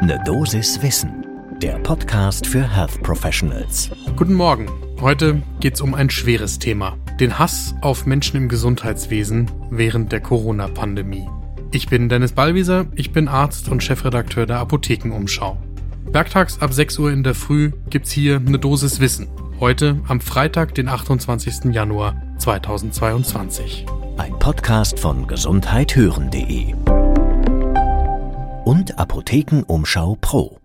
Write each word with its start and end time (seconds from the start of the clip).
Ne 0.00 0.20
Dosis 0.24 0.80
Wissen, 0.80 1.26
der 1.60 1.76
Podcast 1.80 2.46
für 2.46 2.62
Health 2.62 3.02
Professionals. 3.02 3.90
Guten 4.14 4.34
Morgen. 4.34 4.70
Heute 5.00 5.42
geht 5.58 5.74
es 5.74 5.80
um 5.80 5.92
ein 5.92 6.08
schweres 6.08 6.60
Thema. 6.60 6.96
Den 7.18 7.36
Hass 7.36 7.74
auf 7.80 8.06
Menschen 8.06 8.36
im 8.36 8.48
Gesundheitswesen 8.48 9.50
während 9.70 10.12
der 10.12 10.20
Corona-Pandemie. 10.20 11.28
Ich 11.72 11.88
bin 11.88 12.08
Dennis 12.08 12.30
Ballwieser, 12.30 12.86
ich 12.94 13.12
bin 13.12 13.26
Arzt 13.26 13.68
und 13.68 13.82
Chefredakteur 13.82 14.46
der 14.46 14.58
Apothekenumschau. 14.58 15.58
Werktags 16.12 16.62
ab 16.62 16.72
6 16.72 16.98
Uhr 17.00 17.10
in 17.10 17.24
der 17.24 17.34
Früh 17.34 17.72
gibt's 17.90 18.12
hier 18.12 18.36
eine 18.36 18.60
Dosis 18.60 19.00
Wissen. 19.00 19.26
Heute 19.58 20.00
am 20.06 20.20
Freitag, 20.20 20.76
den 20.76 20.88
28. 20.88 21.74
Januar 21.74 22.14
2022. 22.38 23.84
Ein 24.16 24.38
Podcast 24.38 25.00
von 25.00 25.26
gesundheithören.de 25.26 26.74
und 28.68 28.98
Apothekenumschau 28.98 30.16
Pro. 30.20 30.60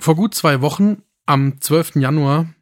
Vor 0.00 0.16
gut 0.16 0.34
zwei 0.34 0.60
Wochen, 0.62 1.04
am 1.26 1.60
12. 1.60 1.94
Januar, 1.94 2.52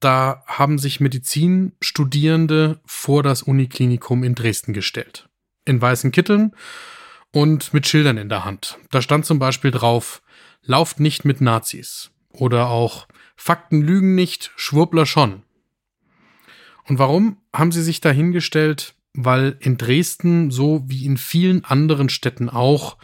da 0.00 0.42
haben 0.48 0.80
sich 0.80 0.98
Medizinstudierende 0.98 2.80
vor 2.84 3.22
das 3.22 3.42
Uniklinikum 3.42 4.24
in 4.24 4.34
Dresden 4.34 4.72
gestellt. 4.72 5.28
In 5.64 5.80
weißen 5.80 6.10
Kitteln 6.10 6.56
und 7.30 7.72
mit 7.72 7.86
Schildern 7.86 8.16
in 8.16 8.28
der 8.28 8.44
Hand. 8.44 8.78
Da 8.90 9.00
stand 9.00 9.26
zum 9.26 9.38
Beispiel 9.38 9.70
drauf, 9.70 10.22
lauft 10.64 10.98
nicht 10.98 11.24
mit 11.24 11.40
Nazis. 11.40 12.10
Oder 12.32 12.70
auch, 12.70 13.06
Fakten 13.36 13.80
lügen 13.80 14.16
nicht, 14.16 14.50
Schwurbler 14.56 15.06
schon. 15.06 15.44
Und 16.88 16.98
warum 16.98 17.36
haben 17.52 17.70
sie 17.70 17.84
sich 17.84 18.00
dahingestellt? 18.00 18.96
Weil 19.12 19.56
in 19.60 19.76
Dresden, 19.76 20.50
so 20.50 20.82
wie 20.88 21.06
in 21.06 21.16
vielen 21.16 21.64
anderen 21.64 22.08
Städten 22.08 22.48
auch, 22.48 22.96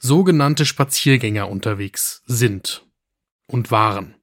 sogenannte 0.00 0.66
Spaziergänger 0.66 1.48
unterwegs 1.48 2.22
sind 2.26 2.84
und 3.46 3.70
waren. 3.70 4.16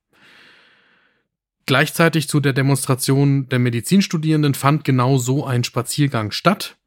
Gleichzeitig 1.67 2.27
zu 2.27 2.39
der 2.39 2.53
Demonstration 2.53 3.47
der 3.49 3.59
Medizinstudierenden 3.59 4.55
fand 4.55 4.83
genau 4.83 5.17
so 5.17 5.45
ein 5.45 5.63
Spaziergang 5.63 6.31
statt. 6.31 6.77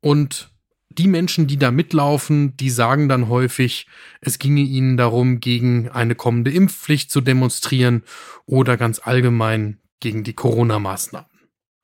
Und 0.00 0.50
die 0.90 1.08
Menschen, 1.08 1.46
die 1.46 1.56
da 1.56 1.70
mitlaufen, 1.70 2.56
die 2.56 2.70
sagen 2.70 3.08
dann 3.08 3.28
häufig, 3.28 3.86
es 4.20 4.38
ginge 4.38 4.60
ihnen 4.60 4.96
darum, 4.96 5.40
gegen 5.40 5.88
eine 5.88 6.14
kommende 6.14 6.50
Impfpflicht 6.50 7.10
zu 7.10 7.20
demonstrieren 7.20 8.04
oder 8.46 8.76
ganz 8.76 9.00
allgemein 9.02 9.78
gegen 10.00 10.22
die 10.22 10.34
Corona-Maßnahmen. 10.34 11.30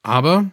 Aber 0.02 0.50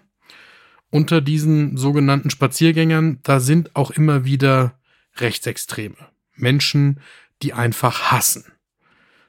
unter 0.90 1.22
diesen 1.22 1.78
sogenannten 1.78 2.30
Spaziergängern, 2.30 3.20
da 3.24 3.40
sind 3.40 3.76
auch 3.76 3.92
immer 3.92 4.26
wieder 4.26 4.80
Rechtsextreme. 5.18 5.96
Menschen, 6.36 7.00
die 7.42 7.54
einfach 7.54 8.12
hassen. 8.12 8.46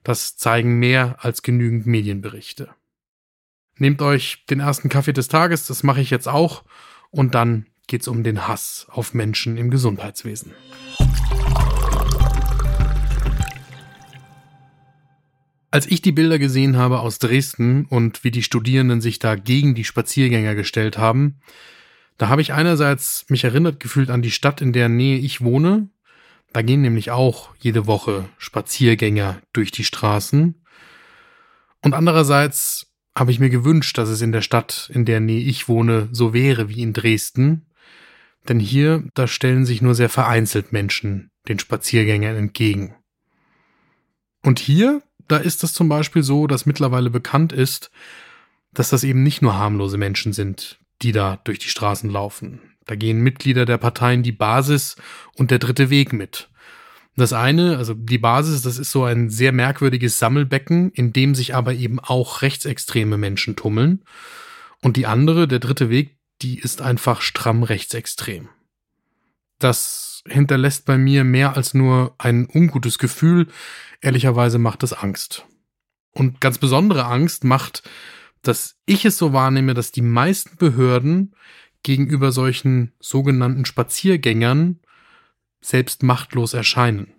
Das 0.04 0.36
zeigen 0.36 0.78
mehr 0.78 1.16
als 1.20 1.42
genügend 1.42 1.86
Medienberichte. 1.86 2.70
Nehmt 3.76 4.02
euch 4.02 4.44
den 4.50 4.60
ersten 4.60 4.88
Kaffee 4.88 5.12
des 5.12 5.28
Tages, 5.28 5.66
das 5.66 5.82
mache 5.82 6.00
ich 6.00 6.10
jetzt 6.10 6.28
auch, 6.28 6.64
und 7.10 7.34
dann 7.34 7.66
geht's 7.86 8.08
um 8.08 8.22
den 8.22 8.46
Hass 8.46 8.86
auf 8.90 9.14
Menschen 9.14 9.56
im 9.56 9.70
Gesundheitswesen. 9.70 10.52
Als 15.70 15.86
ich 15.86 16.02
die 16.02 16.12
Bilder 16.12 16.38
gesehen 16.38 16.76
habe 16.76 17.00
aus 17.00 17.18
Dresden 17.18 17.86
und 17.86 18.24
wie 18.24 18.30
die 18.30 18.42
Studierenden 18.42 19.00
sich 19.00 19.18
da 19.18 19.36
gegen 19.36 19.74
die 19.74 19.84
Spaziergänger 19.84 20.54
gestellt 20.54 20.98
haben, 20.98 21.40
da 22.18 22.28
habe 22.28 22.42
ich 22.42 22.52
einerseits 22.52 23.24
mich 23.28 23.44
erinnert 23.44 23.80
gefühlt 23.80 24.10
an 24.10 24.22
die 24.22 24.30
Stadt, 24.30 24.60
in 24.60 24.72
der 24.72 24.88
Nähe 24.88 25.18
ich 25.18 25.40
wohne. 25.40 25.88
Da 26.52 26.62
gehen 26.62 26.82
nämlich 26.82 27.10
auch 27.10 27.54
jede 27.58 27.86
Woche 27.86 28.28
Spaziergänger 28.38 29.40
durch 29.52 29.70
die 29.70 29.84
Straßen. 29.84 30.62
Und 31.82 31.94
andererseits 31.94 32.92
habe 33.14 33.30
ich 33.30 33.40
mir 33.40 33.50
gewünscht, 33.50 33.98
dass 33.98 34.08
es 34.08 34.20
in 34.20 34.32
der 34.32 34.42
Stadt, 34.42 34.90
in 34.92 35.04
der 35.04 35.20
Nähe 35.20 35.44
ich 35.44 35.68
wohne, 35.68 36.08
so 36.12 36.32
wäre 36.32 36.68
wie 36.68 36.82
in 36.82 36.92
Dresden. 36.92 37.66
Denn 38.48 38.58
hier, 38.58 39.04
da 39.14 39.26
stellen 39.26 39.66
sich 39.66 39.82
nur 39.82 39.94
sehr 39.94 40.08
vereinzelt 40.08 40.72
Menschen 40.72 41.30
den 41.48 41.58
Spaziergängern 41.58 42.36
entgegen. 42.36 42.94
Und 44.42 44.58
hier, 44.58 45.02
da 45.28 45.36
ist 45.36 45.64
es 45.64 45.72
zum 45.72 45.88
Beispiel 45.88 46.22
so, 46.22 46.46
dass 46.46 46.66
mittlerweile 46.66 47.10
bekannt 47.10 47.52
ist, 47.52 47.90
dass 48.72 48.90
das 48.90 49.04
eben 49.04 49.22
nicht 49.22 49.42
nur 49.42 49.54
harmlose 49.54 49.98
Menschen 49.98 50.32
sind, 50.32 50.78
die 51.02 51.12
da 51.12 51.40
durch 51.44 51.58
die 51.58 51.68
Straßen 51.68 52.10
laufen. 52.10 52.60
Da 52.86 52.96
gehen 52.96 53.20
Mitglieder 53.20 53.64
der 53.64 53.78
Parteien 53.78 54.22
die 54.22 54.32
Basis 54.32 54.96
und 55.34 55.50
der 55.50 55.58
dritte 55.58 55.90
Weg 55.90 56.12
mit. 56.12 56.48
Das 57.16 57.32
eine, 57.32 57.76
also 57.76 57.94
die 57.94 58.18
Basis, 58.18 58.62
das 58.62 58.78
ist 58.78 58.90
so 58.90 59.04
ein 59.04 59.28
sehr 59.28 59.52
merkwürdiges 59.52 60.18
Sammelbecken, 60.18 60.90
in 60.92 61.12
dem 61.12 61.34
sich 61.34 61.54
aber 61.54 61.74
eben 61.74 62.00
auch 62.00 62.42
rechtsextreme 62.42 63.18
Menschen 63.18 63.54
tummeln. 63.54 64.04
Und 64.80 64.96
die 64.96 65.06
andere, 65.06 65.46
der 65.46 65.58
dritte 65.58 65.90
Weg, 65.90 66.16
die 66.40 66.58
ist 66.58 66.80
einfach 66.80 67.20
stramm 67.20 67.62
rechtsextrem. 67.62 68.48
Das 69.58 70.24
hinterlässt 70.26 70.86
bei 70.86 70.98
mir 70.98 71.24
mehr 71.24 71.56
als 71.56 71.74
nur 71.74 72.14
ein 72.18 72.48
ungutes 72.52 72.98
Gefühl. 72.98 73.48
Ehrlicherweise 74.00 74.58
macht 74.58 74.82
es 74.82 74.92
Angst. 74.92 75.44
Und 76.12 76.40
ganz 76.40 76.58
besondere 76.58 77.04
Angst 77.04 77.44
macht 77.44 77.82
dass 78.42 78.76
ich 78.86 79.04
es 79.04 79.18
so 79.18 79.32
wahrnehme, 79.32 79.74
dass 79.74 79.92
die 79.92 80.02
meisten 80.02 80.56
Behörden 80.56 81.34
gegenüber 81.82 82.32
solchen 82.32 82.92
sogenannten 83.00 83.64
Spaziergängern 83.64 84.80
selbst 85.60 86.02
machtlos 86.02 86.54
erscheinen. 86.54 87.12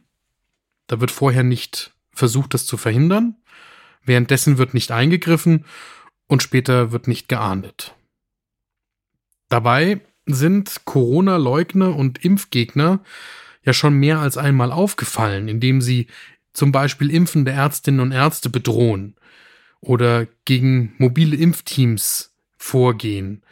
Da 0.88 1.00
wird 1.00 1.12
vorher 1.12 1.44
nicht 1.44 1.94
versucht, 2.12 2.54
das 2.54 2.66
zu 2.66 2.78
verhindern, 2.78 3.38
währenddessen 4.04 4.58
wird 4.58 4.74
nicht 4.74 4.92
eingegriffen 4.92 5.66
und 6.28 6.44
später 6.44 6.92
wird 6.92 7.08
nicht 7.08 7.30
geahndet. 7.30 7.96
Dabei 9.50 10.02
sind 10.26 10.86
Corona-Leugner 10.86 11.96
und 11.96 12.24
Impfgegner 12.24 13.02
ja 13.64 13.74
schon 13.74 13.96
mehr 13.96 14.20
als 14.20 14.38
einmal 14.38 14.72
aufgefallen, 14.72 15.48
indem 15.48 15.82
sie 15.82 16.08
zum 16.54 16.72
Beispiel 16.72 17.10
impfende 17.10 17.52
Ärztinnen 17.52 18.00
und 18.00 18.12
Ärzte 18.12 18.50
bedrohen, 18.50 19.16
oder 19.84 20.28
gegen 20.46 20.94
mobile 20.98 21.36
Impfteams 21.36 22.34
vorgehen, 22.58 23.44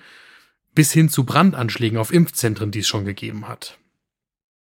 bis 0.74 0.92
hin 0.92 1.10
zu 1.10 1.26
Brandanschlägen 1.26 1.98
auf 1.98 2.14
Impfzentren, 2.14 2.72
die 2.72 2.80
es 2.80 2.88
schon 2.88 3.06
gegeben 3.06 3.48
hat. 3.48 3.78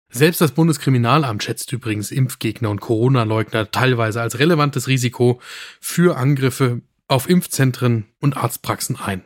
Selbst 0.09 0.39
das 0.39 0.53
Bundeskriminalamt 0.53 1.43
schätzt 1.43 1.73
übrigens 1.73 2.11
Impfgegner 2.11 2.69
und 2.69 2.79
Corona-Leugner 2.79 3.71
teilweise 3.71 4.21
als 4.21 4.39
relevantes 4.39 4.87
Risiko 4.87 5.41
für 5.81 6.17
Angriffe 6.17 6.81
auf 7.07 7.29
Impfzentren 7.29 8.05
und 8.19 8.37
Arztpraxen 8.37 8.95
ein. 8.95 9.23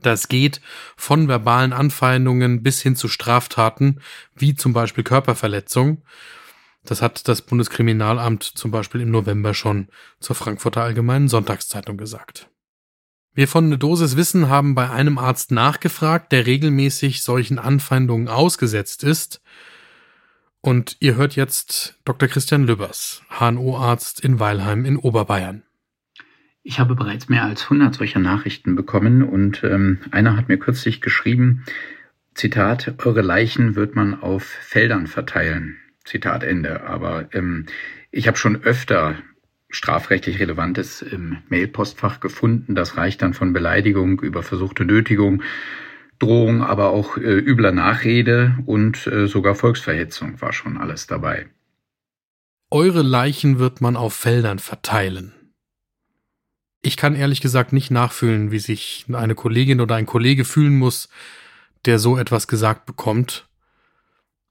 Das 0.00 0.28
geht 0.28 0.60
von 0.96 1.28
verbalen 1.28 1.72
Anfeindungen 1.72 2.62
bis 2.62 2.80
hin 2.80 2.96
zu 2.96 3.08
Straftaten, 3.08 4.00
wie 4.34 4.54
zum 4.54 4.72
Beispiel 4.72 5.04
Körperverletzung, 5.04 6.02
das 6.90 7.02
hat 7.02 7.28
das 7.28 7.42
Bundeskriminalamt 7.42 8.42
zum 8.42 8.70
Beispiel 8.70 9.00
im 9.02 9.10
November 9.10 9.54
schon 9.54 9.88
zur 10.20 10.36
Frankfurter 10.36 10.82
Allgemeinen 10.82 11.28
Sonntagszeitung 11.28 11.96
gesagt. 11.96 12.48
Wir 13.34 13.46
von 13.46 13.78
Dosis 13.78 14.16
Wissen 14.16 14.48
haben 14.48 14.74
bei 14.74 14.90
einem 14.90 15.18
Arzt 15.18 15.52
nachgefragt, 15.52 16.32
der 16.32 16.46
regelmäßig 16.46 17.22
solchen 17.22 17.58
Anfeindungen 17.58 18.28
ausgesetzt 18.28 19.04
ist. 19.04 19.40
Und 20.60 20.96
ihr 20.98 21.14
hört 21.14 21.36
jetzt 21.36 21.98
Dr. 22.04 22.28
Christian 22.28 22.64
Lübbers, 22.64 23.22
HNO-Arzt 23.38 24.20
in 24.20 24.40
Weilheim 24.40 24.84
in 24.84 24.96
Oberbayern. 24.96 25.62
Ich 26.64 26.80
habe 26.80 26.96
bereits 26.96 27.28
mehr 27.28 27.44
als 27.44 27.64
100 27.64 27.94
solcher 27.94 28.18
Nachrichten 28.18 28.74
bekommen 28.74 29.22
und 29.22 29.62
ähm, 29.62 30.00
einer 30.10 30.36
hat 30.36 30.48
mir 30.48 30.58
kürzlich 30.58 31.00
geschrieben, 31.00 31.64
Zitat, 32.34 32.94
eure 33.04 33.22
Leichen 33.22 33.76
wird 33.76 33.94
man 33.94 34.20
auf 34.20 34.42
Feldern 34.42 35.06
verteilen. 35.06 35.78
Zitat 36.08 36.42
Ende. 36.42 36.84
Aber 36.84 37.28
ähm, 37.32 37.66
ich 38.10 38.26
habe 38.26 38.36
schon 38.36 38.62
öfter 38.62 39.16
strafrechtlich 39.70 40.40
Relevantes 40.40 41.02
im 41.02 41.38
Mailpostfach 41.48 42.20
gefunden. 42.20 42.74
Das 42.74 42.96
reicht 42.96 43.22
dann 43.22 43.34
von 43.34 43.52
Beleidigung 43.52 44.20
über 44.20 44.42
versuchte 44.42 44.84
Nötigung, 44.84 45.42
Drohung, 46.18 46.62
aber 46.62 46.90
auch 46.90 47.16
äh, 47.16 47.38
übler 47.38 47.72
Nachrede 47.72 48.56
und 48.66 49.06
äh, 49.06 49.28
sogar 49.28 49.54
Volksverhetzung 49.54 50.40
war 50.40 50.52
schon 50.52 50.78
alles 50.78 51.06
dabei. 51.06 51.46
Eure 52.70 53.02
Leichen 53.02 53.58
wird 53.58 53.80
man 53.80 53.96
auf 53.96 54.14
Feldern 54.14 54.58
verteilen. 54.58 55.32
Ich 56.82 56.96
kann 56.96 57.14
ehrlich 57.14 57.40
gesagt 57.40 57.72
nicht 57.72 57.90
nachfühlen, 57.90 58.50
wie 58.50 58.58
sich 58.58 59.06
eine 59.12 59.34
Kollegin 59.34 59.80
oder 59.80 59.96
ein 59.96 60.06
Kollege 60.06 60.44
fühlen 60.44 60.76
muss, 60.76 61.08
der 61.84 61.98
so 61.98 62.16
etwas 62.18 62.48
gesagt 62.48 62.86
bekommt, 62.86 63.48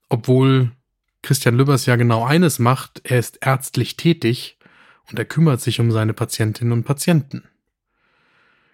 obwohl 0.08 0.72
Christian 1.22 1.56
Lübbers 1.56 1.86
ja 1.86 1.96
genau 1.96 2.24
eines 2.24 2.58
macht, 2.58 3.00
er 3.04 3.18
ist 3.18 3.38
ärztlich 3.40 3.96
tätig 3.96 4.58
und 5.10 5.18
er 5.18 5.24
kümmert 5.24 5.60
sich 5.60 5.80
um 5.80 5.90
seine 5.90 6.14
Patientinnen 6.14 6.72
und 6.72 6.84
Patienten. 6.84 7.44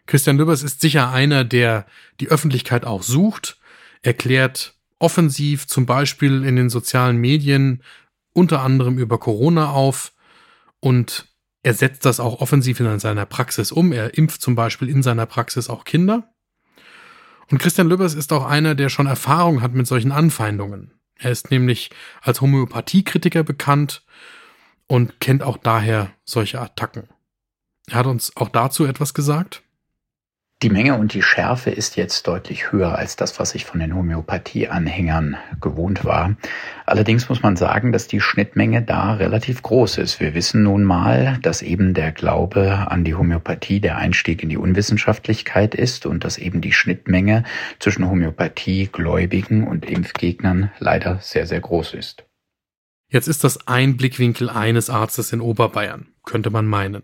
Christian 0.06 0.36
Lübbers 0.36 0.62
ist 0.62 0.80
sicher 0.80 1.10
einer, 1.10 1.44
der 1.44 1.86
die 2.20 2.28
Öffentlichkeit 2.28 2.84
auch 2.84 3.02
sucht, 3.02 3.58
erklärt 4.02 4.76
offensiv 4.98 5.66
zum 5.66 5.86
Beispiel 5.86 6.44
in 6.44 6.56
den 6.56 6.68
sozialen 6.68 7.16
Medien 7.16 7.82
unter 8.32 8.60
anderem 8.60 8.98
über 8.98 9.18
Corona 9.18 9.70
auf 9.70 10.12
und 10.80 11.26
er 11.62 11.72
setzt 11.72 12.04
das 12.04 12.20
auch 12.20 12.42
offensiv 12.42 12.78
in 12.80 12.98
seiner 12.98 13.24
Praxis 13.24 13.72
um. 13.72 13.92
Er 13.92 14.18
impft 14.18 14.42
zum 14.42 14.54
Beispiel 14.54 14.90
in 14.90 15.02
seiner 15.02 15.24
Praxis 15.24 15.70
auch 15.70 15.84
Kinder. 15.84 16.30
Und 17.50 17.56
Christian 17.58 17.88
Lübbers 17.88 18.14
ist 18.14 18.34
auch 18.34 18.44
einer, 18.44 18.74
der 18.74 18.90
schon 18.90 19.06
Erfahrung 19.06 19.62
hat 19.62 19.72
mit 19.72 19.86
solchen 19.86 20.12
Anfeindungen. 20.12 20.92
Er 21.18 21.30
ist 21.30 21.50
nämlich 21.50 21.90
als 22.22 22.40
Homöopathiekritiker 22.40 23.42
bekannt 23.42 24.04
und 24.86 25.20
kennt 25.20 25.42
auch 25.42 25.56
daher 25.56 26.12
solche 26.24 26.60
Attacken. 26.60 27.08
Er 27.88 27.96
hat 27.96 28.06
uns 28.06 28.36
auch 28.36 28.48
dazu 28.48 28.84
etwas 28.84 29.14
gesagt. 29.14 29.63
Die 30.64 30.70
Menge 30.70 30.96
und 30.96 31.12
die 31.12 31.20
Schärfe 31.20 31.68
ist 31.68 31.94
jetzt 31.96 32.26
deutlich 32.26 32.72
höher 32.72 32.96
als 32.96 33.16
das, 33.16 33.38
was 33.38 33.54
ich 33.54 33.66
von 33.66 33.80
den 33.80 33.94
Homöopathie-Anhängern 33.94 35.36
gewohnt 35.60 36.06
war. 36.06 36.36
Allerdings 36.86 37.28
muss 37.28 37.42
man 37.42 37.56
sagen, 37.56 37.92
dass 37.92 38.08
die 38.08 38.22
Schnittmenge 38.22 38.80
da 38.80 39.12
relativ 39.12 39.60
groß 39.60 39.98
ist. 39.98 40.20
Wir 40.20 40.32
wissen 40.32 40.62
nun 40.62 40.82
mal, 40.82 41.38
dass 41.42 41.60
eben 41.60 41.92
der 41.92 42.12
Glaube 42.12 42.90
an 42.90 43.04
die 43.04 43.14
Homöopathie 43.14 43.78
der 43.80 43.98
Einstieg 43.98 44.42
in 44.42 44.48
die 44.48 44.56
Unwissenschaftlichkeit 44.56 45.74
ist 45.74 46.06
und 46.06 46.24
dass 46.24 46.38
eben 46.38 46.62
die 46.62 46.72
Schnittmenge 46.72 47.44
zwischen 47.78 48.08
Homöopathie, 48.08 48.88
Gläubigen 48.90 49.68
und 49.68 49.84
Impfgegnern 49.84 50.70
leider 50.78 51.18
sehr, 51.20 51.46
sehr 51.46 51.60
groß 51.60 51.92
ist. 51.92 52.24
Jetzt 53.10 53.28
ist 53.28 53.44
das 53.44 53.68
ein 53.68 53.98
Blickwinkel 53.98 54.48
eines 54.48 54.88
Arztes 54.88 55.30
in 55.34 55.42
Oberbayern, 55.42 56.06
könnte 56.22 56.48
man 56.48 56.64
meinen. 56.64 57.02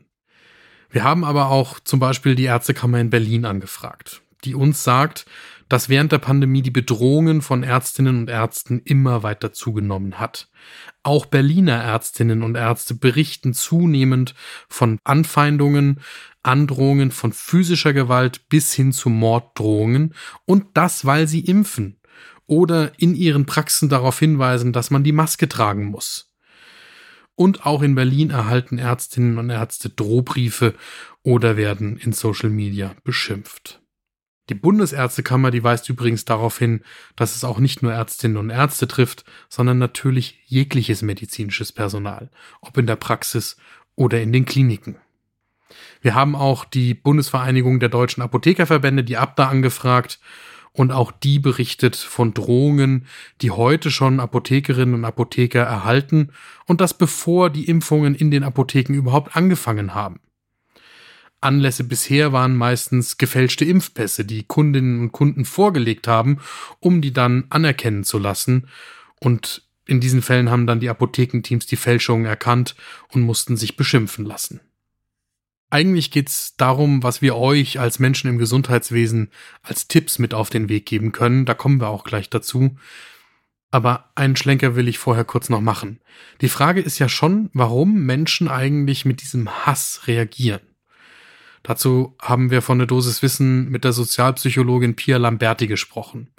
Wir 0.90 1.04
haben 1.04 1.24
aber 1.24 1.50
auch 1.50 1.78
zum 1.80 2.00
Beispiel 2.00 2.34
die 2.34 2.44
Ärztekammer 2.44 2.98
in 2.98 3.10
Berlin 3.10 3.44
angefragt, 3.44 4.22
die 4.44 4.54
uns 4.54 4.82
sagt, 4.82 5.24
dass 5.68 5.88
während 5.88 6.10
der 6.10 6.18
Pandemie 6.18 6.62
die 6.62 6.72
Bedrohungen 6.72 7.42
von 7.42 7.62
Ärztinnen 7.62 8.18
und 8.18 8.28
Ärzten 8.28 8.82
immer 8.84 9.22
weiter 9.22 9.52
zugenommen 9.52 10.18
hat. 10.18 10.48
Auch 11.04 11.26
Berliner 11.26 11.80
Ärztinnen 11.80 12.42
und 12.42 12.56
Ärzte 12.56 12.94
berichten 12.94 13.54
zunehmend 13.54 14.34
von 14.68 14.98
Anfeindungen, 15.04 16.00
Androhungen 16.42 17.12
von 17.12 17.32
physischer 17.32 17.92
Gewalt 17.92 18.48
bis 18.48 18.74
hin 18.74 18.92
zu 18.92 19.10
Morddrohungen 19.10 20.14
und 20.44 20.66
das, 20.74 21.04
weil 21.04 21.28
sie 21.28 21.40
impfen 21.40 22.00
oder 22.46 22.98
in 22.98 23.14
ihren 23.14 23.46
Praxen 23.46 23.88
darauf 23.88 24.18
hinweisen, 24.18 24.72
dass 24.72 24.90
man 24.90 25.04
die 25.04 25.12
Maske 25.12 25.48
tragen 25.48 25.84
muss. 25.84 26.29
Und 27.34 27.64
auch 27.64 27.82
in 27.82 27.94
Berlin 27.94 28.30
erhalten 28.30 28.78
Ärztinnen 28.78 29.38
und 29.38 29.50
Ärzte 29.50 29.88
Drohbriefe 29.88 30.74
oder 31.22 31.56
werden 31.56 31.96
in 31.96 32.12
Social 32.12 32.50
Media 32.50 32.94
beschimpft. 33.02 33.80
Die 34.50 34.54
Bundesärztekammer, 34.54 35.52
die 35.52 35.62
weist 35.62 35.88
übrigens 35.88 36.24
darauf 36.24 36.58
hin, 36.58 36.82
dass 37.14 37.36
es 37.36 37.44
auch 37.44 37.60
nicht 37.60 37.82
nur 37.82 37.92
Ärztinnen 37.92 38.36
und 38.36 38.50
Ärzte 38.50 38.88
trifft, 38.88 39.24
sondern 39.48 39.78
natürlich 39.78 40.40
jegliches 40.46 41.02
medizinisches 41.02 41.70
Personal, 41.70 42.30
ob 42.60 42.76
in 42.76 42.86
der 42.86 42.96
Praxis 42.96 43.56
oder 43.94 44.20
in 44.20 44.32
den 44.32 44.44
Kliniken. 44.44 44.96
Wir 46.00 46.16
haben 46.16 46.34
auch 46.34 46.64
die 46.64 46.94
Bundesvereinigung 46.94 47.78
der 47.78 47.90
deutschen 47.90 48.22
Apothekerverbände, 48.22 49.04
die 49.04 49.18
Abda, 49.18 49.48
angefragt 49.48 50.18
und 50.72 50.92
auch 50.92 51.12
die 51.12 51.38
berichtet 51.38 51.96
von 51.96 52.34
Drohungen, 52.34 53.06
die 53.42 53.50
heute 53.50 53.90
schon 53.90 54.20
Apothekerinnen 54.20 54.94
und 54.94 55.04
Apotheker 55.04 55.62
erhalten 55.62 56.30
und 56.66 56.80
das 56.80 56.94
bevor 56.94 57.50
die 57.50 57.64
Impfungen 57.64 58.14
in 58.14 58.30
den 58.30 58.44
Apotheken 58.44 58.94
überhaupt 58.94 59.36
angefangen 59.36 59.94
haben. 59.94 60.20
Anlässe 61.40 61.84
bisher 61.84 62.32
waren 62.32 62.56
meistens 62.56 63.16
gefälschte 63.16 63.64
Impfpässe, 63.64 64.24
die 64.24 64.42
Kundinnen 64.42 65.00
und 65.00 65.12
Kunden 65.12 65.44
vorgelegt 65.44 66.06
haben, 66.06 66.38
um 66.80 67.00
die 67.00 67.12
dann 67.12 67.46
anerkennen 67.48 68.04
zu 68.04 68.18
lassen. 68.18 68.68
Und 69.20 69.62
in 69.86 70.00
diesen 70.00 70.22
Fällen 70.22 70.50
haben 70.50 70.66
dann 70.66 70.80
die 70.80 70.90
Apothekenteams 70.90 71.66
die 71.66 71.76
Fälschungen 71.76 72.26
erkannt 72.26 72.76
und 73.12 73.22
mussten 73.22 73.56
sich 73.56 73.76
beschimpfen 73.76 74.26
lassen. 74.26 74.60
Eigentlich 75.70 76.10
geht's 76.10 76.56
darum, 76.56 77.04
was 77.04 77.22
wir 77.22 77.36
euch 77.36 77.78
als 77.78 78.00
Menschen 78.00 78.28
im 78.28 78.38
Gesundheitswesen 78.38 79.30
als 79.62 79.86
Tipps 79.86 80.18
mit 80.18 80.34
auf 80.34 80.50
den 80.50 80.68
Weg 80.68 80.84
geben 80.84 81.12
können. 81.12 81.46
Da 81.46 81.54
kommen 81.54 81.80
wir 81.80 81.88
auch 81.88 82.02
gleich 82.02 82.28
dazu. 82.28 82.76
Aber 83.70 84.10
einen 84.16 84.34
Schlenker 84.34 84.74
will 84.74 84.88
ich 84.88 84.98
vorher 84.98 85.24
kurz 85.24 85.48
noch 85.48 85.60
machen. 85.60 86.00
Die 86.40 86.48
Frage 86.48 86.80
ist 86.80 86.98
ja 86.98 87.08
schon, 87.08 87.50
warum 87.52 88.04
Menschen 88.04 88.48
eigentlich 88.48 89.04
mit 89.04 89.22
diesem 89.22 89.48
Hass 89.64 90.02
reagieren. 90.06 90.60
Dazu 91.62 92.16
haben 92.20 92.50
wir 92.50 92.62
von 92.62 92.78
der 92.78 92.88
Dosis 92.88 93.22
Wissen 93.22 93.68
mit 93.70 93.84
der 93.84 93.92
Sozialpsychologin 93.92 94.96
Pia 94.96 95.18
Lamberti 95.18 95.68
gesprochen. 95.68 96.30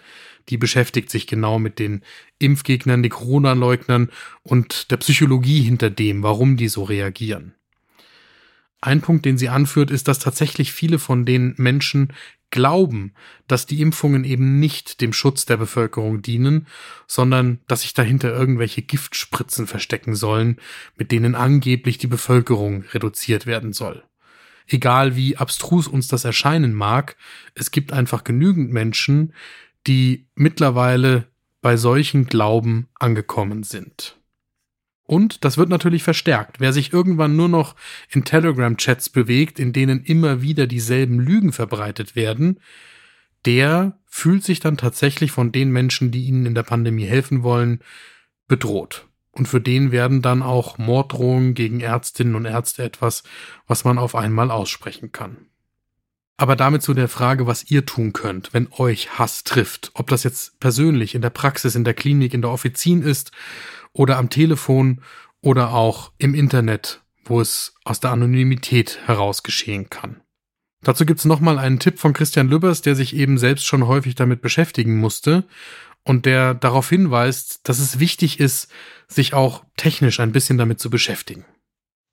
Die 0.49 0.57
beschäftigt 0.57 1.09
sich 1.09 1.25
genau 1.27 1.59
mit 1.59 1.79
den 1.79 2.03
Impfgegnern, 2.39 3.03
den 3.03 3.11
Corona-Leugnern 3.11 4.09
und 4.43 4.91
der 4.91 4.97
Psychologie 4.97 5.61
hinter 5.61 5.89
dem, 5.89 6.23
warum 6.23 6.57
die 6.57 6.67
so 6.67 6.83
reagieren. 6.83 7.53
Ein 8.81 9.01
Punkt, 9.01 9.25
den 9.25 9.37
sie 9.37 9.49
anführt, 9.49 9.91
ist, 9.91 10.07
dass 10.07 10.17
tatsächlich 10.17 10.73
viele 10.73 10.97
von 10.97 11.23
den 11.23 11.53
Menschen 11.57 12.13
glauben, 12.49 13.13
dass 13.47 13.65
die 13.65 13.79
Impfungen 13.79 14.23
eben 14.25 14.59
nicht 14.59 15.01
dem 15.01 15.13
Schutz 15.13 15.45
der 15.45 15.57
Bevölkerung 15.57 16.21
dienen, 16.21 16.67
sondern 17.07 17.59
dass 17.67 17.81
sich 17.81 17.93
dahinter 17.93 18.33
irgendwelche 18.33 18.81
Giftspritzen 18.81 19.67
verstecken 19.67 20.15
sollen, 20.15 20.59
mit 20.97 21.11
denen 21.11 21.35
angeblich 21.35 21.97
die 21.97 22.07
Bevölkerung 22.07 22.83
reduziert 22.91 23.45
werden 23.45 23.71
soll. 23.71 24.03
Egal 24.67 25.15
wie 25.15 25.37
abstrus 25.37 25.87
uns 25.87 26.07
das 26.07 26.25
erscheinen 26.25 26.73
mag, 26.73 27.15
es 27.55 27.71
gibt 27.71 27.93
einfach 27.93 28.23
genügend 28.23 28.71
Menschen, 28.71 29.33
die 29.87 30.27
mittlerweile 30.35 31.27
bei 31.61 31.77
solchen 31.77 32.25
Glauben 32.25 32.87
angekommen 32.95 33.63
sind. 33.63 34.20
Und 35.11 35.43
das 35.43 35.57
wird 35.57 35.67
natürlich 35.67 36.03
verstärkt. 36.03 36.61
Wer 36.61 36.71
sich 36.71 36.93
irgendwann 36.93 37.35
nur 37.35 37.49
noch 37.49 37.75
in 38.09 38.23
Telegram-Chats 38.23 39.09
bewegt, 39.09 39.59
in 39.59 39.73
denen 39.73 40.05
immer 40.05 40.41
wieder 40.41 40.67
dieselben 40.67 41.19
Lügen 41.19 41.51
verbreitet 41.51 42.15
werden, 42.15 42.61
der 43.45 43.99
fühlt 44.05 44.45
sich 44.45 44.61
dann 44.61 44.77
tatsächlich 44.77 45.33
von 45.33 45.51
den 45.51 45.69
Menschen, 45.69 46.11
die 46.11 46.23
ihnen 46.23 46.45
in 46.45 46.55
der 46.55 46.63
Pandemie 46.63 47.03
helfen 47.03 47.43
wollen, 47.43 47.81
bedroht. 48.47 49.05
Und 49.31 49.49
für 49.49 49.59
den 49.59 49.91
werden 49.91 50.21
dann 50.21 50.41
auch 50.41 50.77
Morddrohungen 50.77 51.55
gegen 51.55 51.81
Ärztinnen 51.81 52.35
und 52.35 52.45
Ärzte 52.45 52.81
etwas, 52.81 53.23
was 53.67 53.83
man 53.83 53.97
auf 53.97 54.15
einmal 54.15 54.49
aussprechen 54.49 55.11
kann. 55.11 55.50
Aber 56.41 56.55
damit 56.55 56.81
zu 56.81 56.95
der 56.95 57.07
Frage, 57.07 57.45
was 57.45 57.69
ihr 57.69 57.85
tun 57.85 58.13
könnt, 58.13 58.51
wenn 58.51 58.67
euch 58.71 59.19
Hass 59.19 59.43
trifft. 59.43 59.91
Ob 59.93 60.07
das 60.07 60.23
jetzt 60.23 60.59
persönlich 60.59 61.13
in 61.13 61.21
der 61.21 61.29
Praxis, 61.29 61.75
in 61.75 61.83
der 61.83 61.93
Klinik, 61.93 62.33
in 62.33 62.41
der 62.41 62.49
Offizin 62.49 63.03
ist 63.03 63.31
oder 63.93 64.17
am 64.17 64.31
Telefon 64.31 65.01
oder 65.41 65.71
auch 65.71 66.11
im 66.17 66.33
Internet, 66.33 67.03
wo 67.25 67.41
es 67.41 67.75
aus 67.83 67.99
der 67.99 68.09
Anonymität 68.09 68.97
heraus 69.05 69.43
geschehen 69.43 69.91
kann. 69.91 70.21
Dazu 70.81 71.05
gibt's 71.05 71.25
nochmal 71.25 71.59
einen 71.59 71.77
Tipp 71.77 71.99
von 71.99 72.13
Christian 72.13 72.49
Lübbers, 72.49 72.81
der 72.81 72.95
sich 72.95 73.15
eben 73.15 73.37
selbst 73.37 73.67
schon 73.67 73.85
häufig 73.85 74.15
damit 74.15 74.41
beschäftigen 74.41 74.97
musste 74.97 75.43
und 76.03 76.25
der 76.25 76.55
darauf 76.55 76.89
hinweist, 76.89 77.69
dass 77.69 77.77
es 77.77 77.99
wichtig 77.99 78.39
ist, 78.39 78.67
sich 79.07 79.35
auch 79.35 79.63
technisch 79.77 80.19
ein 80.19 80.31
bisschen 80.31 80.57
damit 80.57 80.79
zu 80.79 80.89
beschäftigen. 80.89 81.45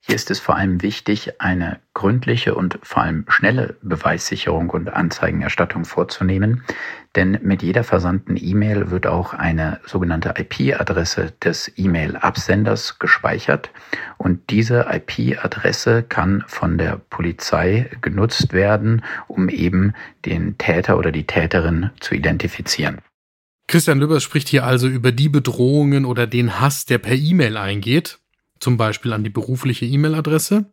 Hier 0.08 0.16
ist 0.16 0.30
es 0.30 0.40
vor 0.40 0.56
allem 0.56 0.80
wichtig, 0.80 1.38
eine 1.38 1.80
gründliche 1.92 2.54
und 2.54 2.78
vor 2.82 3.02
allem 3.02 3.26
schnelle 3.28 3.76
Beweissicherung 3.82 4.70
und 4.70 4.88
Anzeigenerstattung 4.88 5.84
vorzunehmen, 5.84 6.64
denn 7.14 7.38
mit 7.42 7.62
jeder 7.62 7.84
versandten 7.84 8.38
E-Mail 8.40 8.90
wird 8.90 9.06
auch 9.06 9.34
eine 9.34 9.80
sogenannte 9.84 10.32
IP-Adresse 10.38 11.34
des 11.44 11.70
E-Mail-Absenders 11.76 12.98
gespeichert. 12.98 13.68
Und 14.16 14.48
diese 14.48 14.86
IP-Adresse 14.90 16.04
kann 16.04 16.42
von 16.46 16.78
der 16.78 17.02
Polizei 17.10 17.90
genutzt 18.00 18.54
werden, 18.54 19.04
um 19.26 19.50
eben 19.50 19.92
den 20.24 20.56
Täter 20.56 20.96
oder 20.96 21.12
die 21.12 21.26
Täterin 21.26 21.90
zu 22.00 22.14
identifizieren. 22.14 23.02
Christian 23.66 23.98
Lübbers 23.98 24.22
spricht 24.22 24.48
hier 24.48 24.64
also 24.64 24.88
über 24.88 25.12
die 25.12 25.28
Bedrohungen 25.28 26.06
oder 26.06 26.26
den 26.26 26.60
Hass, 26.60 26.86
der 26.86 26.96
per 26.96 27.14
E-Mail 27.14 27.58
eingeht 27.58 28.18
zum 28.60 28.76
Beispiel 28.76 29.12
an 29.12 29.24
die 29.24 29.30
berufliche 29.30 29.86
E-Mail-Adresse. 29.86 30.72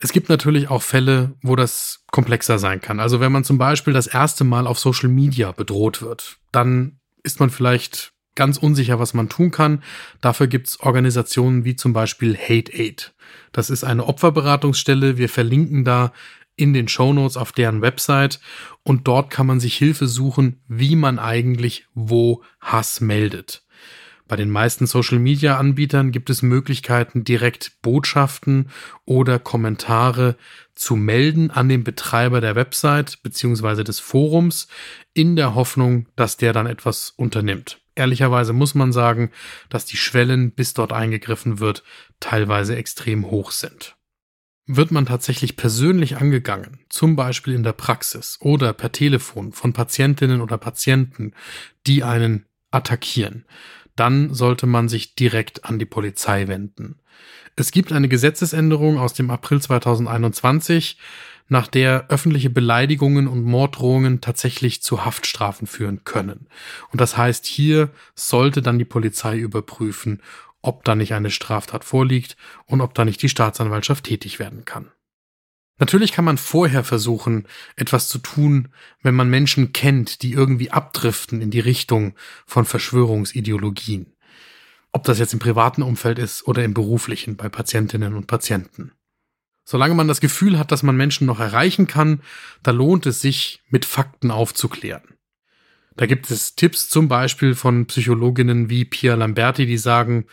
Es 0.00 0.12
gibt 0.12 0.28
natürlich 0.28 0.68
auch 0.70 0.82
Fälle, 0.82 1.34
wo 1.42 1.56
das 1.56 2.04
komplexer 2.10 2.58
sein 2.58 2.80
kann. 2.80 3.00
Also 3.00 3.20
wenn 3.20 3.32
man 3.32 3.44
zum 3.44 3.58
Beispiel 3.58 3.92
das 3.92 4.06
erste 4.06 4.44
Mal 4.44 4.66
auf 4.66 4.78
Social 4.78 5.10
Media 5.10 5.52
bedroht 5.52 6.00
wird, 6.00 6.38
dann 6.52 7.00
ist 7.22 7.38
man 7.38 7.50
vielleicht 7.50 8.12
ganz 8.34 8.56
unsicher, 8.56 8.98
was 8.98 9.12
man 9.12 9.28
tun 9.28 9.50
kann. 9.50 9.82
Dafür 10.22 10.46
gibt 10.46 10.68
es 10.68 10.80
Organisationen 10.80 11.64
wie 11.64 11.76
zum 11.76 11.92
Beispiel 11.92 12.36
Hate 12.36 12.72
Aid. 12.72 13.12
Das 13.52 13.68
ist 13.68 13.84
eine 13.84 14.06
Opferberatungsstelle. 14.06 15.18
Wir 15.18 15.28
verlinken 15.28 15.84
da 15.84 16.12
in 16.56 16.72
den 16.72 16.88
Show 16.88 17.12
Notes 17.12 17.36
auf 17.36 17.52
deren 17.52 17.82
Website 17.82 18.40
und 18.82 19.08
dort 19.08 19.30
kann 19.30 19.46
man 19.46 19.60
sich 19.60 19.76
Hilfe 19.76 20.06
suchen, 20.06 20.60
wie 20.68 20.96
man 20.96 21.18
eigentlich 21.18 21.86
wo 21.94 22.42
Hass 22.60 23.00
meldet. 23.00 23.64
Bei 24.30 24.36
den 24.36 24.50
meisten 24.50 24.86
Social-Media-Anbietern 24.86 26.12
gibt 26.12 26.30
es 26.30 26.42
Möglichkeiten, 26.42 27.24
direkt 27.24 27.82
Botschaften 27.82 28.70
oder 29.04 29.40
Kommentare 29.40 30.36
zu 30.76 30.94
melden 30.94 31.50
an 31.50 31.68
den 31.68 31.82
Betreiber 31.82 32.40
der 32.40 32.54
Website 32.54 33.24
bzw. 33.24 33.82
des 33.82 33.98
Forums 33.98 34.68
in 35.14 35.34
der 35.34 35.56
Hoffnung, 35.56 36.06
dass 36.14 36.36
der 36.36 36.52
dann 36.52 36.68
etwas 36.68 37.10
unternimmt. 37.16 37.80
ehrlicherweise 37.96 38.52
muss 38.52 38.76
man 38.76 38.92
sagen, 38.92 39.32
dass 39.68 39.84
die 39.84 39.96
Schwellen, 39.96 40.52
bis 40.52 40.74
dort 40.74 40.92
eingegriffen 40.92 41.58
wird, 41.58 41.82
teilweise 42.20 42.76
extrem 42.76 43.32
hoch 43.32 43.50
sind. 43.50 43.96
Wird 44.68 44.92
man 44.92 45.06
tatsächlich 45.06 45.56
persönlich 45.56 46.18
angegangen, 46.18 46.78
zum 46.88 47.16
Beispiel 47.16 47.54
in 47.54 47.64
der 47.64 47.72
Praxis 47.72 48.38
oder 48.40 48.74
per 48.74 48.92
Telefon 48.92 49.50
von 49.52 49.72
Patientinnen 49.72 50.40
oder 50.40 50.56
Patienten, 50.56 51.34
die 51.88 52.04
einen 52.04 52.46
attackieren, 52.70 53.44
dann 54.00 54.32
sollte 54.32 54.66
man 54.66 54.88
sich 54.88 55.14
direkt 55.14 55.66
an 55.66 55.78
die 55.78 55.84
Polizei 55.84 56.48
wenden. 56.48 56.98
Es 57.54 57.70
gibt 57.70 57.92
eine 57.92 58.08
Gesetzesänderung 58.08 58.98
aus 58.98 59.12
dem 59.12 59.30
April 59.30 59.60
2021, 59.60 60.96
nach 61.48 61.66
der 61.66 62.08
öffentliche 62.08 62.48
Beleidigungen 62.48 63.28
und 63.28 63.44
Morddrohungen 63.44 64.22
tatsächlich 64.22 64.82
zu 64.82 65.04
Haftstrafen 65.04 65.66
führen 65.66 66.04
können. 66.04 66.46
Und 66.92 67.00
das 67.00 67.16
heißt, 67.16 67.44
hier 67.44 67.90
sollte 68.14 68.62
dann 68.62 68.78
die 68.78 68.84
Polizei 68.86 69.36
überprüfen, 69.36 70.22
ob 70.62 70.84
da 70.84 70.94
nicht 70.94 71.12
eine 71.12 71.30
Straftat 71.30 71.84
vorliegt 71.84 72.36
und 72.66 72.80
ob 72.80 72.94
da 72.94 73.04
nicht 73.04 73.20
die 73.20 73.28
Staatsanwaltschaft 73.28 74.04
tätig 74.04 74.38
werden 74.38 74.64
kann. 74.64 74.90
Natürlich 75.80 76.12
kann 76.12 76.26
man 76.26 76.36
vorher 76.36 76.84
versuchen, 76.84 77.46
etwas 77.74 78.06
zu 78.08 78.18
tun, 78.18 78.68
wenn 79.02 79.14
man 79.14 79.30
Menschen 79.30 79.72
kennt, 79.72 80.22
die 80.22 80.32
irgendwie 80.32 80.70
abdriften 80.70 81.40
in 81.40 81.50
die 81.50 81.58
Richtung 81.58 82.14
von 82.46 82.66
Verschwörungsideologien. 82.66 84.12
Ob 84.92 85.04
das 85.04 85.18
jetzt 85.18 85.32
im 85.32 85.38
privaten 85.38 85.82
Umfeld 85.82 86.18
ist 86.18 86.46
oder 86.46 86.64
im 86.64 86.74
beruflichen 86.74 87.36
bei 87.36 87.48
Patientinnen 87.48 88.14
und 88.14 88.26
Patienten. 88.26 88.92
Solange 89.64 89.94
man 89.94 90.06
das 90.06 90.20
Gefühl 90.20 90.58
hat, 90.58 90.70
dass 90.70 90.82
man 90.82 90.96
Menschen 90.96 91.26
noch 91.26 91.40
erreichen 91.40 91.86
kann, 91.86 92.20
da 92.62 92.72
lohnt 92.72 93.06
es 93.06 93.22
sich, 93.22 93.62
mit 93.70 93.86
Fakten 93.86 94.30
aufzuklären. 94.30 95.14
Da 95.96 96.04
gibt 96.04 96.30
es 96.30 96.56
Tipps 96.56 96.90
zum 96.90 97.08
Beispiel 97.08 97.54
von 97.54 97.86
Psychologinnen 97.86 98.68
wie 98.68 98.84
Pia 98.84 99.14
Lamberti, 99.14 99.64
die 99.64 99.78
sagen, 99.78 100.26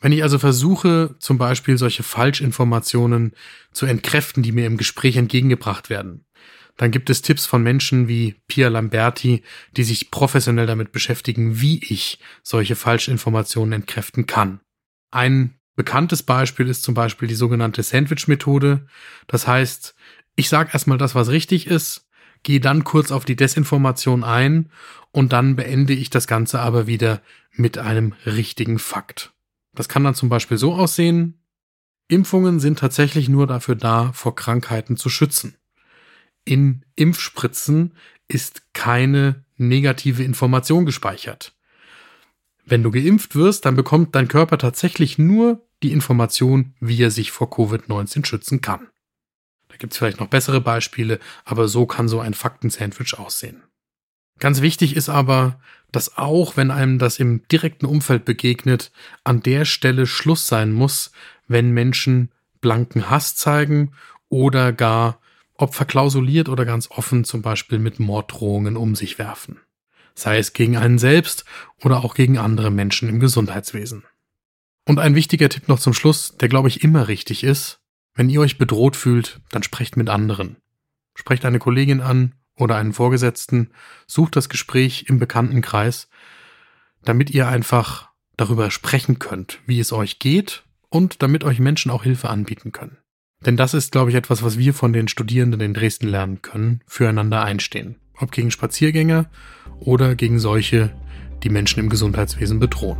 wenn 0.00 0.12
ich 0.12 0.22
also 0.22 0.38
versuche, 0.38 1.14
zum 1.18 1.38
Beispiel 1.38 1.76
solche 1.76 2.02
Falschinformationen 2.02 3.32
zu 3.72 3.86
entkräften, 3.86 4.42
die 4.42 4.52
mir 4.52 4.66
im 4.66 4.76
Gespräch 4.76 5.16
entgegengebracht 5.16 5.90
werden, 5.90 6.24
dann 6.76 6.90
gibt 6.90 7.10
es 7.10 7.20
Tipps 7.20 7.44
von 7.44 7.62
Menschen 7.62 8.08
wie 8.08 8.36
Pia 8.48 8.68
Lamberti, 8.68 9.42
die 9.76 9.84
sich 9.84 10.10
professionell 10.10 10.66
damit 10.66 10.92
beschäftigen, 10.92 11.60
wie 11.60 11.84
ich 11.84 12.18
solche 12.42 12.74
Falschinformationen 12.74 13.74
entkräften 13.74 14.26
kann. 14.26 14.60
Ein 15.10 15.58
bekanntes 15.76 16.22
Beispiel 16.22 16.68
ist 16.68 16.82
zum 16.82 16.94
Beispiel 16.94 17.28
die 17.28 17.34
sogenannte 17.34 17.82
Sandwich-Methode. 17.82 18.86
Das 19.26 19.46
heißt, 19.46 19.94
ich 20.36 20.48
sage 20.48 20.70
erstmal 20.72 20.96
das, 20.96 21.14
was 21.14 21.28
richtig 21.28 21.66
ist, 21.66 22.08
gehe 22.42 22.60
dann 22.60 22.84
kurz 22.84 23.12
auf 23.12 23.26
die 23.26 23.36
Desinformation 23.36 24.24
ein 24.24 24.70
und 25.12 25.34
dann 25.34 25.56
beende 25.56 25.92
ich 25.92 26.08
das 26.08 26.26
Ganze 26.26 26.60
aber 26.60 26.86
wieder 26.86 27.20
mit 27.52 27.76
einem 27.76 28.14
richtigen 28.24 28.78
Fakt. 28.78 29.34
Das 29.80 29.88
kann 29.88 30.04
dann 30.04 30.14
zum 30.14 30.28
Beispiel 30.28 30.58
so 30.58 30.74
aussehen, 30.74 31.40
Impfungen 32.06 32.60
sind 32.60 32.78
tatsächlich 32.78 33.30
nur 33.30 33.46
dafür 33.46 33.76
da, 33.76 34.12
vor 34.12 34.34
Krankheiten 34.34 34.98
zu 34.98 35.08
schützen. 35.08 35.56
In 36.44 36.84
Impfspritzen 36.96 37.94
ist 38.28 38.74
keine 38.74 39.46
negative 39.56 40.22
Information 40.22 40.84
gespeichert. 40.84 41.54
Wenn 42.66 42.82
du 42.82 42.90
geimpft 42.90 43.34
wirst, 43.34 43.64
dann 43.64 43.74
bekommt 43.74 44.14
dein 44.14 44.28
Körper 44.28 44.58
tatsächlich 44.58 45.16
nur 45.16 45.66
die 45.82 45.92
Information, 45.92 46.74
wie 46.78 47.02
er 47.02 47.10
sich 47.10 47.30
vor 47.30 47.48
Covid-19 47.50 48.26
schützen 48.26 48.60
kann. 48.60 48.86
Da 49.68 49.76
gibt 49.78 49.94
es 49.94 49.98
vielleicht 49.98 50.20
noch 50.20 50.28
bessere 50.28 50.60
Beispiele, 50.60 51.20
aber 51.46 51.68
so 51.68 51.86
kann 51.86 52.06
so 52.06 52.20
ein 52.20 52.34
Faktensandwich 52.34 53.18
aussehen. 53.18 53.62
Ganz 54.40 54.62
wichtig 54.62 54.96
ist 54.96 55.08
aber, 55.08 55.60
dass 55.92 56.16
auch 56.16 56.56
wenn 56.56 56.70
einem 56.70 56.98
das 56.98 57.18
im 57.18 57.46
direkten 57.48 57.86
Umfeld 57.86 58.24
begegnet, 58.24 58.90
an 59.22 59.42
der 59.42 59.64
Stelle 59.64 60.06
Schluss 60.06 60.46
sein 60.46 60.72
muss, 60.72 61.12
wenn 61.46 61.70
Menschen 61.70 62.30
blanken 62.60 63.10
Hass 63.10 63.36
zeigen 63.36 63.92
oder 64.28 64.72
gar, 64.72 65.20
ob 65.54 65.74
verklausuliert 65.74 66.48
oder 66.48 66.64
ganz 66.64 66.90
offen, 66.90 67.24
zum 67.24 67.42
Beispiel 67.42 67.78
mit 67.78 68.00
Morddrohungen 68.00 68.76
um 68.76 68.94
sich 68.94 69.18
werfen. 69.18 69.60
Sei 70.14 70.38
es 70.38 70.52
gegen 70.54 70.76
einen 70.76 70.98
selbst 70.98 71.44
oder 71.82 72.02
auch 72.02 72.14
gegen 72.14 72.38
andere 72.38 72.70
Menschen 72.70 73.08
im 73.08 73.20
Gesundheitswesen. 73.20 74.04
Und 74.86 74.98
ein 74.98 75.14
wichtiger 75.14 75.48
Tipp 75.48 75.68
noch 75.68 75.78
zum 75.78 75.92
Schluss, 75.92 76.36
der 76.38 76.48
glaube 76.48 76.68
ich 76.68 76.82
immer 76.82 77.08
richtig 77.08 77.44
ist. 77.44 77.80
Wenn 78.14 78.30
ihr 78.30 78.40
euch 78.40 78.58
bedroht 78.58 78.96
fühlt, 78.96 79.40
dann 79.50 79.62
sprecht 79.62 79.96
mit 79.96 80.08
anderen. 80.08 80.56
Sprecht 81.14 81.44
eine 81.44 81.58
Kollegin 81.58 82.00
an 82.00 82.34
oder 82.60 82.76
einen 82.76 82.92
Vorgesetzten, 82.92 83.70
sucht 84.06 84.36
das 84.36 84.48
Gespräch 84.48 85.06
im 85.08 85.18
Bekanntenkreis, 85.18 86.08
damit 87.04 87.30
ihr 87.30 87.48
einfach 87.48 88.10
darüber 88.36 88.70
sprechen 88.70 89.18
könnt, 89.18 89.60
wie 89.66 89.80
es 89.80 89.92
euch 89.92 90.18
geht 90.18 90.64
und 90.88 91.22
damit 91.22 91.44
euch 91.44 91.60
Menschen 91.60 91.90
auch 91.90 92.02
Hilfe 92.02 92.28
anbieten 92.28 92.72
können. 92.72 92.98
Denn 93.44 93.56
das 93.56 93.74
ist, 93.74 93.92
glaube 93.92 94.10
ich, 94.10 94.16
etwas, 94.16 94.42
was 94.42 94.58
wir 94.58 94.74
von 94.74 94.92
den 94.92 95.08
Studierenden 95.08 95.60
in 95.60 95.74
Dresden 95.74 96.08
lernen 96.08 96.42
können, 96.42 96.82
füreinander 96.86 97.42
einstehen. 97.42 97.96
Ob 98.18 98.32
gegen 98.32 98.50
Spaziergänger 98.50 99.30
oder 99.78 100.14
gegen 100.14 100.38
solche, 100.38 100.90
die 101.42 101.48
Menschen 101.48 101.80
im 101.80 101.88
Gesundheitswesen 101.88 102.60
bedrohen. 102.60 102.98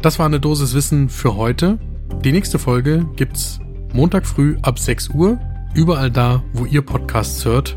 Das 0.00 0.18
war 0.18 0.26
eine 0.26 0.40
Dosis 0.40 0.74
Wissen 0.74 1.10
für 1.10 1.36
heute. 1.36 1.78
Die 2.24 2.32
nächste 2.32 2.58
Folge 2.58 3.06
gibt's 3.16 3.60
Montag 3.94 4.26
früh 4.26 4.56
ab 4.60 4.80
6 4.80 5.10
Uhr, 5.10 5.38
überall 5.72 6.10
da, 6.10 6.42
wo 6.52 6.64
ihr 6.64 6.82
Podcasts 6.82 7.44
hört. 7.44 7.76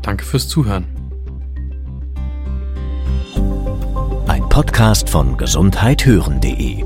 Danke 0.00 0.24
fürs 0.24 0.48
Zuhören. 0.48 0.86
Ein 4.26 4.48
Podcast 4.48 5.10
von 5.10 5.36
gesundheithören.de 5.36 6.82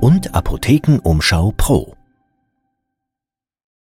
und 0.00 0.34
Apothekenumschau 0.34 1.52
Pro. 1.58 1.94